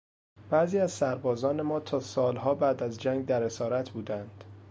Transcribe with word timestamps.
بعضی 0.49 0.79
از 0.79 0.91
سربازان 0.91 1.61
ما 1.61 1.79
تا 1.79 1.99
سالها 1.99 2.55
بعد 2.55 2.83
از 2.83 2.97
جنگ 2.97 3.25
در 3.25 3.43
اسارت 3.43 3.89
بودند. 3.89 4.43